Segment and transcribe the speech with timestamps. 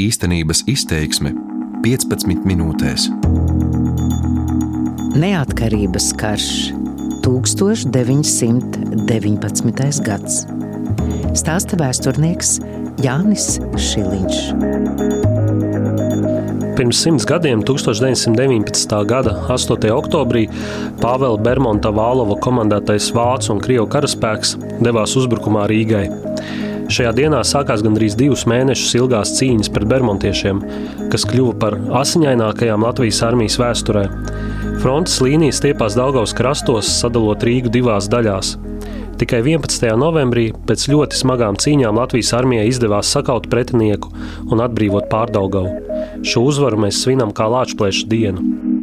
[0.00, 1.34] Īstenības izteiksme
[1.84, 3.10] 15 minūtēs.
[5.20, 6.72] Neatkarības karš
[7.26, 10.00] 1919.
[10.06, 10.38] gads.
[11.36, 12.54] Stāsta vēsturnieks
[13.04, 14.38] Jānis Šiliņš.
[16.78, 19.04] Pirms simts gadiem, 1919.
[19.10, 19.84] gada 8.
[19.98, 20.46] oktobrī,
[21.02, 26.08] Pāvela Bermonta Vālova komandētais vācu un krievu karaspēks devās uzbrukumā Rīgai.
[26.90, 30.62] Šajā dienā sākās gandrīz divus mēnešus ilgās cīņas pret bermontiešiem,
[31.12, 34.02] kas kļuva par asiņainākajām Latvijas armijas vēsturē.
[34.82, 38.56] Frontes līnijas stiepās Daugavas krastos, sadalot Rīgu divās daļās.
[39.22, 39.86] Tikai 11.
[40.00, 44.10] novembrī pēc ļoti smagām cīņām Latvijas armijai izdevās sakaut pretinieku
[44.50, 45.76] un atbrīvot pārdaugavu.
[46.26, 48.79] Šo uzvaru mēs svinam kā Lāčplēša dienu.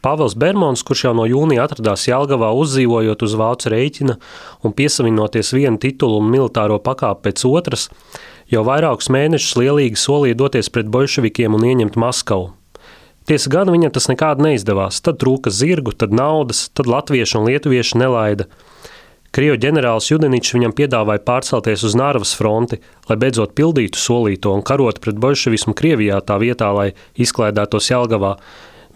[0.00, 4.16] Pāvils Bermons, kurš jau no jūnija atradās Jālgavā, uzdzīvojot uz vācu rēķina
[4.64, 7.90] un piesavinoties vienu titulu un militāro pakāpi pēc otras,
[8.48, 12.54] jau vairākus mēnešus lielīgi solīja doties pret bolševikiem un ieņemt Maskavu.
[13.28, 15.02] Tiesa gan viņam tas nekādi neizdevās.
[15.04, 18.48] Tad trūka zirgu, tad naudas, tad latvieši un lietuvieši nelaida.
[19.30, 24.98] Krievu ģenerālis Judeničs viņam piedāvāja pārcelties uz Nārvas fronti, lai beidzot pildītu solīto un karot
[25.04, 28.32] pret bolševismu Krievijā tā vietā, lai izklaidētos Jelgavā,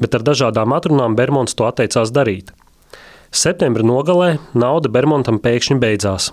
[0.03, 2.53] bet ar dažādām atrunām Bermons to atteicās darīt.
[3.35, 6.31] Septembra nogalē nauda Bermontam pēkšņi beidzās.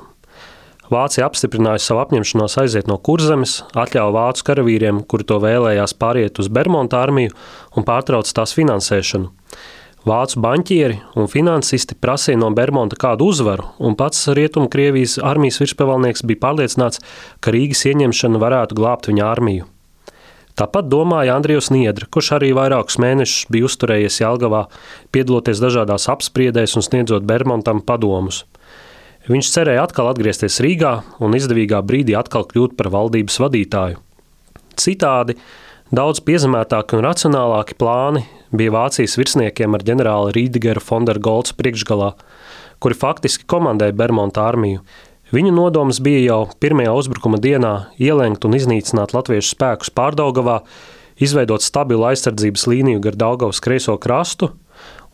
[0.91, 6.49] Vācija apstiprināja savu apņemšanos aiziet no kurzemes, atļāva vācu karavīriem, kuri to vēlējās, pāriet uz
[6.51, 7.31] Bermuda armiju
[7.79, 9.31] un pārtrauca tās finansēšanu.
[10.01, 16.41] Vācu banķieri un finansisti prasīja no Bermuda kādu uzvaru, un pats Rietumkrievijas armijas virspavalnieks bija
[16.43, 16.99] pārliecināts,
[17.39, 19.69] ka Rīgas ieņemšana varētu glābt viņa armiju.
[20.59, 24.65] Tāpat domāja Andrijs Niedra, kurš arī vairākus mēnešus bija uzturējies Jālgavā,
[25.15, 28.43] piedaloties dažādās apspriedēs un sniedzot Bermutam padomus.
[29.29, 33.99] Viņš cerēja atkal atgriezties Rīgā un izdevīgā brīdī atkal kļūt par valdības vadītāju.
[34.81, 35.37] Citādi
[35.93, 42.11] daudz piezemētāki un racionālāki plāni bija Vācijas virsniekiem ar ģenerāli Rīdgera Fondergolds priekšgalā,
[42.81, 44.81] kuri faktiski komandēja Bermuda armiju.
[45.31, 47.71] Viņu nodoms bija jau pirmajā uzbrukuma dienā
[48.03, 50.57] ielenkt un iznīcināt latviešu spēkus pārdaugavā,
[51.23, 54.49] izveidot stabilu aizsardzības līniju gar Daugavas kreiso krastu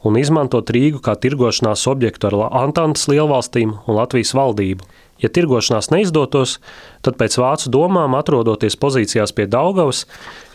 [0.05, 4.87] un izmantot Rīgu kā tirgošanās objektu ar Antantas lielvalstīm un Latvijas valdību.
[5.21, 6.57] Ja tirgošanās neizdotos,
[7.05, 10.03] tad pēc vācu domām, atrodoties pozīcijās pie Daugavas,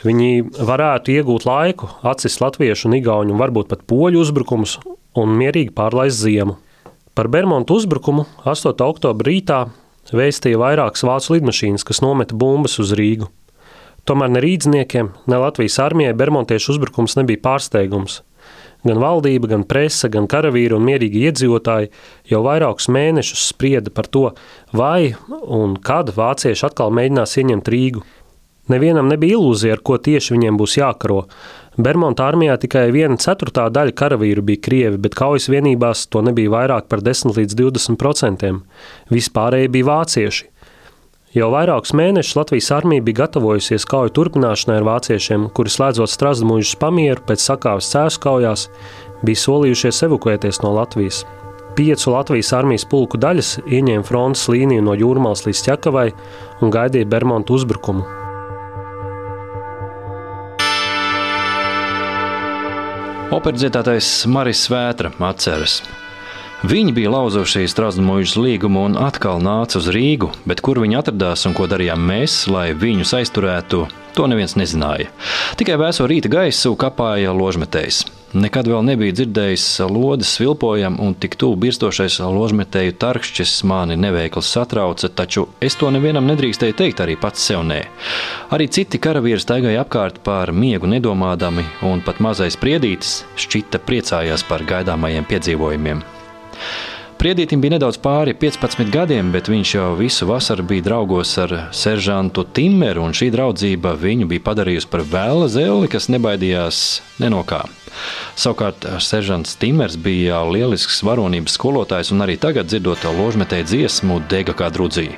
[0.06, 4.78] viņi varētu iegūt laiku, atsist latviešu, un igauņu un varbūt pat poļu uzbrukumus
[5.18, 6.58] un mierīgi pārlaist ziemu.
[7.14, 8.72] Par Bermudu uzbrukumu 8.
[8.88, 9.58] oktobra rītā
[10.16, 13.28] vēstīja vairākas vācu lidmašīnas, kas nometa bumbas uz Rīgu.
[14.08, 18.22] Tomēr ne rīdzniekiem, ne Latvijas armijai bermontiešu uzbrukums nebija pārsteigums.
[18.88, 21.92] Gan valdība, gan presa, gan karavīri un mierīgi iedzīvotāji
[22.32, 24.30] jau vairākus mēnešus sprieda par to,
[24.72, 28.06] vai un kad vācieši atkal mēģinās ieņemt Rīgu.
[28.72, 31.26] Nevienam nebija ilūzija, ar ko tieši viņiem būs jākaro.
[31.80, 36.90] Bermuda armijā tikai viena ceturtā daļa karavīru bija krievi, bet kaujas vienībās to nebija vairāk
[36.92, 38.58] par 10 līdz 20 procentiem.
[39.08, 40.50] Vispārēji bija vācieši.
[41.32, 47.24] Jau vairākus mēnešus Latvijas armija bija gatavojusies kauju turpināšanai ar vāciešiem, kuri slēdzot Strasdamūžas pamieru
[47.24, 48.68] pēc sakāves cēsu kaujās,
[49.24, 51.24] bija solījušies evakuēties no Latvijas.
[51.72, 56.10] Piecu Latvijas armijas pulku daļas ieņēma frontes līniju no Jūrmālas līdz Čakavai
[56.60, 58.21] un gaidīja Bermuda uzbrukumu.
[63.32, 65.80] Operdzitātais Maris Svētra atceras,
[66.62, 71.56] Viņi bija lauzuši Strasbūras līgumu un atkal nāca uz Rīgu, bet kur viņi atradās un
[71.58, 73.80] ko darījām mēs, lai viņus aizturētu,
[74.14, 75.10] to neviens nezināja.
[75.58, 78.04] Tikai vēso rīta gaisu kapāja ložmetējs.
[78.32, 85.10] Nekad vēl nebija dzirdējis lodes svilpojam, un tik tuvu birstošais ložmetēju tarkšķis mani neveikli satrauca,
[85.12, 87.82] taču es to nevienam nedrīkstēju teikt arī pats sev nē.
[88.56, 94.64] Arī citi karavīri staigāja apkārt par miegu nedomādami, un pat mazais priedītis šķita priecājās par
[94.64, 96.00] gaidāmajiem piedzīvojumiem.
[97.20, 102.48] Priedītim bija nedaudz pāri 15 gadiem, bet viņš jau visu vasaru bija draugos ar seržantu
[102.48, 106.80] Timeru, un šī draudzība viņu bija padarījusi par vēla zeli, kas nebaidījās
[107.20, 107.62] ne no kā.
[108.38, 114.70] Savukārt Seržants Timers bija lielisks varonības skolotājs, un arī tagad, dzirdot ložmetēju dziesmu, dega kā
[114.72, 115.10] drudzī.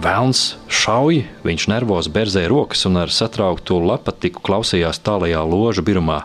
[0.00, 6.20] Vēlns šauj, viņš nervos berzēja rokas un ar satrauktu lapatiku klausījās tālajā ložu birumā.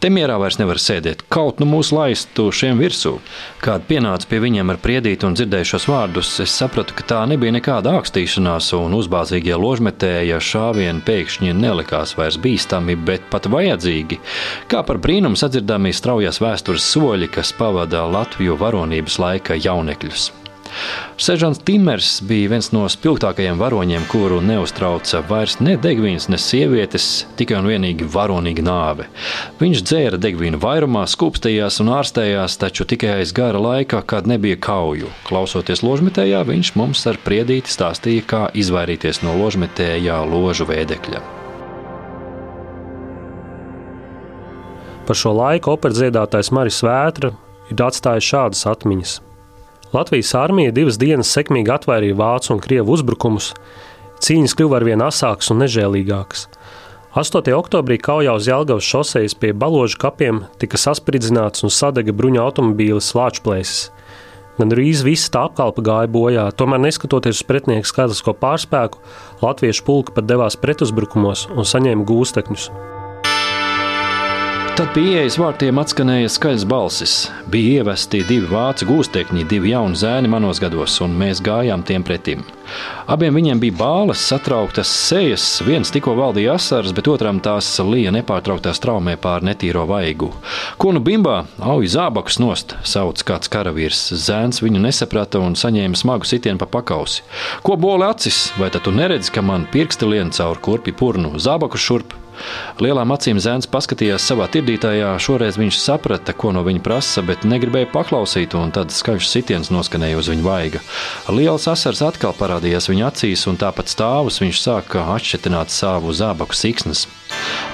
[0.00, 3.16] Te mierā vairs nevar sēdēt, kaut nu mūs laistu šiem virsū.
[3.62, 7.54] Kad pienāca pie viņiem ar priedīti un dzirdēju šos vārdus, es sapratu, ka tā nebija
[7.56, 14.20] nekāda ākstīšanās, un uzbāzīgie ložmetēja šāvieni pēkšņi nelikās vairs bīstami, bet pat vajadzīgi.
[14.70, 20.32] Kā par brīnumu sadzirdami straujās vēstures soļi, kas pavada Latviju varonības laika jaunekļus.
[21.22, 27.06] Sežants Timers bija viens no spilgtākajiem varoņiem, kuru neuztrauca vairs ne degvīns, ne sievietes,
[27.38, 29.06] tikai un vienīgi varonīga nāve.
[29.62, 35.14] Viņš dzēra degvīnu vairumā, skūpstījās un ārstējās, taču tikai aiz gara laika, kad nebija kauju.
[35.30, 41.45] Klausoties ložmetējā, viņš mums ar priedīti stāstīja, kā izvairīties no ložmetējā ložu vēdekļa.
[45.06, 47.30] Par šo laiku operas dziedātājs Maris Vētra
[47.70, 49.20] ir atstājis šādas atmiņas.
[49.94, 53.52] Latvijas armija divas dienas sekmīgi atvairīja vācu un krievu uzbrukumus,
[54.26, 56.48] cīņas kļuva arvien asākas un nežēlīgākas.
[57.16, 57.48] 8.
[57.56, 63.86] oktobrī kaujā uz Jelgavas šosejas pie baložu kapiem tika saspridzināts un sadega bruņu automobīlis Lāčplēsis.
[64.58, 69.00] Gan drīz visa tā apkalpa gāja bojā, tomēr neskatoties uz pretinieku skaitlisko pārspēku,
[69.44, 72.70] latviešu pulka pat devās pretuzbrukumos un saņēma gūstekņus.
[74.76, 77.12] Tad pie ieejas vārtiem atskanēja skaļas balsis.
[77.48, 82.42] Bija ievesti divi vācu gūstekņi, divi jauni zēni manos gados, un mēs gājām tiem pretim.
[83.08, 88.74] Abiem viņiem bija bāles, satrauktas sejas, viens tikko valdīja asaras, bet otram tās lija nepārtrauktā
[88.76, 90.28] straumē pār netīro vaigu.
[90.76, 94.10] Ko nu bimbā, auja zābakus nost, sauc kāds karavīrs.
[94.26, 97.24] Zēns viņu nesaprata un saņēma smagu sitienu pa pakausi.
[97.64, 101.88] Ko boli acis, vai tad tu neredzi, ka man pirksti lien caur kurpi purnu, zābakus
[101.88, 102.18] šurp?
[102.82, 105.14] Lielām acīm zēns paskatījās savā tirdītājā.
[105.22, 110.20] Šoreiz viņš saprata, ko no viņa prasa, bet negribēja paklausīt, un tad skaļš sitiens noskanēja
[110.20, 110.82] uz viņa vaiga.
[111.32, 117.06] Liels asars atkal parādījās viņa acīs, un tāpat stāvus viņš sāka atšķetināt savu zābaku siksnas.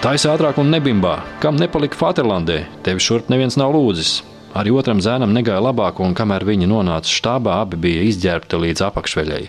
[0.03, 4.21] Taisa ātrāk un nebimbā, kam nepalika Faterlandē, tevi šurp neviens nav lūdzis.
[4.53, 9.43] Arī otram zēnam negāja labāk, un kamēr viņi nonāca štābā, abi bija izģērbti līdz apakšveļai.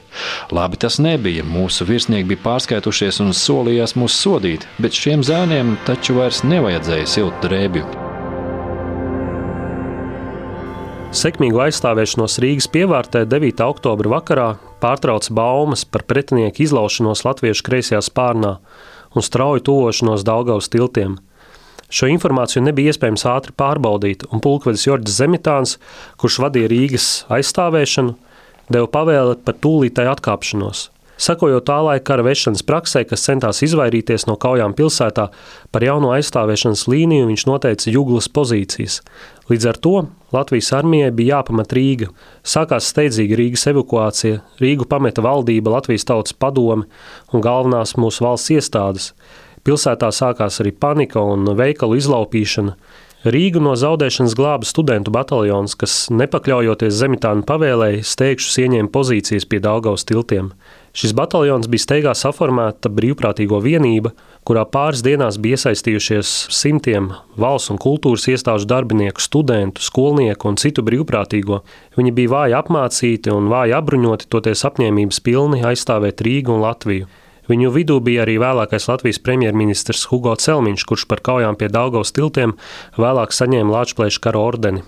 [0.56, 1.44] Labi tas nebija.
[1.44, 7.50] Mūsu virsnieki bija pārskaitušies un solījās mūs sodīt, bet šiem zēniem taču vairs nevajadzēja siltu
[7.50, 7.86] drēbju.
[11.14, 13.60] Sekmīgu aizstāvēšanos Rīgas pievārtē 9.
[13.68, 14.48] oktobra vakarā
[14.82, 18.56] pārtrauca baumas par pretinieku izlaušanos latviešu kreisajā spārnā
[19.14, 21.20] un strauju tuvošanos Daugavas tiltiem.
[21.94, 25.76] Šo informāciju nebija iespējams ātri pārbaudīt, un pulkvedis Jorģis Zemitāns,
[26.18, 28.16] kurš vadīja Rīgas aizstāvēšanu,
[28.74, 30.88] deva pavēli par tūlītēju atkāpšanos.
[31.24, 35.28] Sakojot tā laika kara vešanas praksē, kas centās izvairīties no kaujām pilsētā,
[35.70, 38.98] par jauno aizstāvēšanas līniju viņš noteica Juglas pozīcijas.
[39.52, 39.94] Līdz ar to
[40.34, 42.10] Latvijas armijai bija jāpamet Rīga.
[42.42, 46.90] Sākās steidzīga Rīgas evakuācija, Rīgu pameta valdība, Latvijas tautas padome
[47.30, 49.12] un galvenās mūsu valsts iestādes.
[49.64, 52.76] Pilsētā sākās arī panika un veikalu izlaupīšana.
[53.24, 60.04] Rīgu no zaudēšanas glāba studentu bataljons, kas, nepakļaujoties zemitānu pavēlēji, steigšus ieņēma pozīcijas pie Daugaus
[60.04, 60.50] tiltiem.
[60.92, 64.12] Šis bataljons bija steigā saformēta brīvprātīgo vienība,
[64.44, 70.84] kurā pāris dienās bija iesaistījušies simtiem valsts un kultūras iestāžu darbinieku, studentu, skolnieku un citu
[70.84, 71.64] brīvprātīgo.
[71.96, 77.08] Viņi bija vāji apmācīti un vāji apbruņoti, toties apņēmības pilni aizstāvēt Rīgu un Latviju.
[77.52, 82.56] Viņu vidū bija arī vēlākais Latvijas premjerministrs Hugo Celmiņš, kurš par kaujām pie Daugavas tiltiem
[82.96, 84.84] vēlāk saņēma Lāčplēša kara ordeni.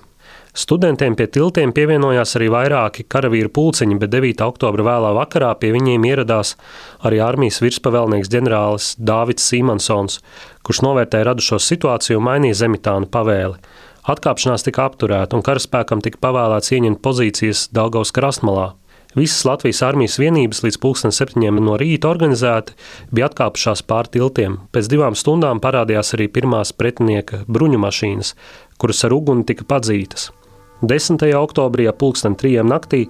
[0.55, 4.39] Studentiem pie tiltiem pievienojās arī vairāki karavīru pulciņi, bet 9.
[4.45, 6.53] oktobra vēlā vakarā pie viņiem ieradās
[7.03, 10.21] arī armijas virspavēlnieks ģenerālis Dāvids Simonsons,
[10.63, 13.59] kurš novērtēja radušo situāciju un mainīja zemitānu pavēli.
[14.15, 18.69] Atkāpšanās tika apturēta un karaspēkam tika pavēlēts ieņemt pozīcijas Daugavas krastmalā.
[19.15, 22.73] Visas Latvijas armijas vienības līdz 7.00 no rīta organizēti
[23.15, 24.57] bija atkāpušās pāri tiltiem.
[24.75, 28.33] Pēc divām stundām parādījās arī pirmās pretinieka bruņu mašīnas,
[28.77, 30.33] kuras ar uguni tika padzītas.
[30.83, 31.23] 10.
[31.39, 33.05] oktobrī ap 3.00 naktī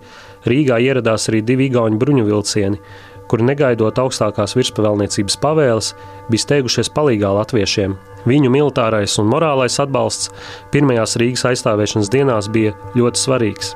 [0.45, 2.77] Rīgā ieradās arī divi igauņu bruņu vilcieni,
[3.25, 5.93] kuri negaidot augstākās virspavēlniecības pavēles,
[6.29, 7.97] bija steigušies palīgā latviešiem.
[8.29, 10.29] Viņu militārais un morālais atbalsts
[10.73, 13.73] pirmajās Rīgas aizstāvēšanas dienās bija ļoti svarīgs.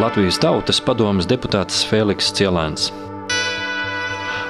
[0.00, 2.86] Latvijas Tautas padomas deputāts Feliks Cielēns.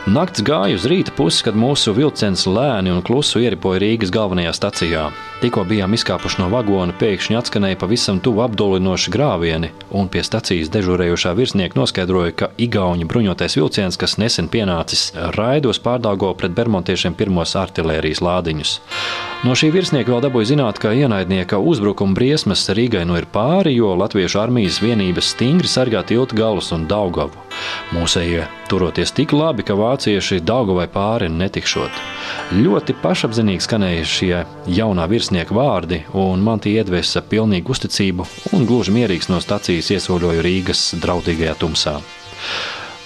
[0.06, 5.08] Nakts gāja uz rīta pusi, kad mūsu vilciens lēni un klusu ieripoja Rīgas galvenajā stacijā.
[5.42, 11.32] Tikko bijām izkāpuši no vagona, pēkšņi atskanēja pavisam tuvu apdulinoši grāvieni, un pie stacijas dežurējošā
[11.34, 18.22] virsnieka noskaidroja, ka Igaunijas bruņotais vilciens, kas nesen pienācis, raidos pārdāgo pret bermontiešiem pirmos artērijas
[18.22, 18.76] lādiņus.
[19.42, 23.96] No šī virsnieka vēl dabūja zināt, ka ienaidnieka uzbrukuma briesmas Rīgai nu ir pāri, jo
[23.98, 27.34] latviešu armijas vienības stingri sargā tiltu galus un Daugavu.
[27.90, 31.98] Mūsējie turoties tik labi, ka vācieši Daugavai pāri netikšot.
[32.62, 34.34] Ļoti pašapzinīgi skanēja šie
[34.70, 40.44] jaunā virsnieka vārdi, un man tie iedvesa pilnīgu uzticību un gluži mierīgs no stacijas iesoļoju
[40.44, 41.96] Rīgas draudīgajā tumsā.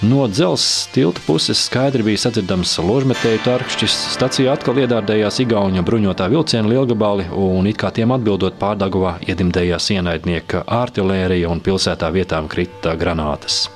[0.04, 3.94] No dzelzceļa tilta puses skaidri bija sadzirdams ložmetēju tarkšķis.
[4.12, 10.66] Stacijā atkal iedārdējās Igaunija bruņotā vilciena lielgabali, un it kā tiem atbildot pārdagavā iedimdējās ienaidnieka
[10.68, 13.70] artilērija un pilsētā vietām krita granātas.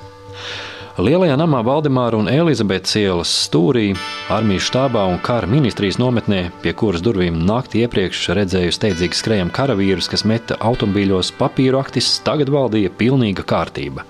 [0.99, 3.93] Lielajā namā Valdemāra un Elizabetes ielas stūrī,
[4.27, 10.09] armijas štābā un kara ministrijas nometnē, pie kuras durvīm naktī iepriekš redzēju steidzīgi skrejam karavīrus,
[10.11, 14.03] kas meta automobīļos papīru aktis, tagad valdīja pilnīga kārtība.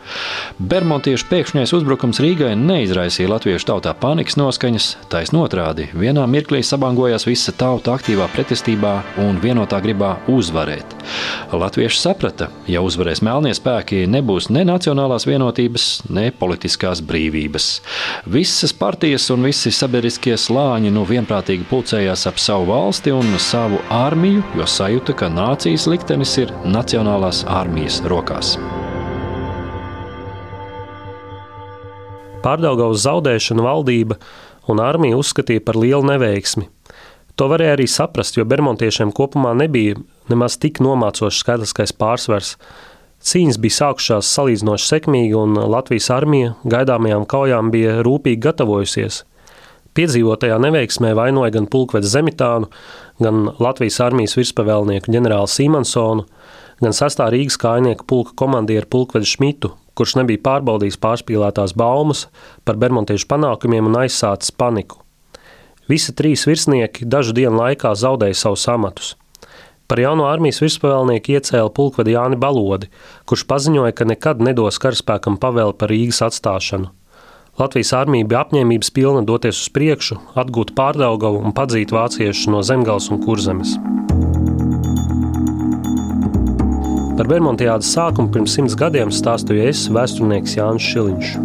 [0.58, 5.92] Bermontiešu pēkšņais uzbrukums Rīgai neizraisīja latviešu tautā panikas noskaņas, taisn otrādi.
[5.94, 10.98] Vienā mirklī sabangojās visa tauta aktīvā pretestībā un vienotā gribā uzvarēt.
[11.54, 17.82] Latvieši saprata, ja uzvarēs melnie spēki, nebūs ne nacionālās vienotības, ne politiskās brīvības.
[18.26, 24.44] Visas partijas un visi sabiedriskie slāņi nu vienprātīgi pulcējās ap savu valsti un savu armiju,
[24.56, 28.58] jo sajūta, ka nācijas liktenis ir Nacionālās armijas rokās.
[32.42, 34.18] Pārdaugavas zaudēšanu valdība
[34.72, 36.68] un armija uzskatīja par lielu neveiksmi.
[37.40, 39.98] To varēja arī saprast, jo bermontiešiem kopumā nebija
[40.30, 42.56] nemaz tik nomācošs skaitliskais pārsvars.
[43.22, 49.22] Cīņas bija sākušās salīdzinoši sekmīgi, un Latvijas armija gaidāmajām kaujām bija rūpīgi gatavojusies.
[49.94, 52.72] Piedzīvotajā neveiksmē vainoja gan pulkvedis Zemitānu,
[53.22, 56.26] gan Latvijas armijas virspavēlnieku ģenerāli Simonsonu,
[56.82, 62.26] gan sastā Rīgas kājnieku pulka komandieru pulkvedi Šmitu, kurš nebija pārbaudījis pārspīlētās baumas
[62.66, 65.04] par bermontiešu panākumiem un aizsācis paniku.
[65.92, 69.16] Visi trīs virsnieki dažu dienu laikā zaudēja savus amatus.
[69.92, 72.88] Par jauno armijas virspavēlnieku iecēla pulkvedi Jāni Balodi,
[73.28, 76.88] kurš paziņoja, ka nekad nedos karaspēkam pavēli par Rīgas atstāšanu.
[77.60, 83.12] Latvijas armija bija apņēmības pilna doties uz priekšu, atgūt pārdaugavu un padzīt vāciešus no zemgals
[83.12, 83.76] un kurzemes.
[87.20, 91.38] Par Bermontiādas sākumu pirms simts gadiem stāstīju es, vēsturnieks Jānis Šiliņš.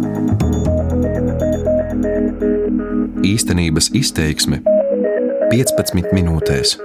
[3.27, 4.63] Īstenības izteiksme
[5.51, 6.79] 15 minūtēs.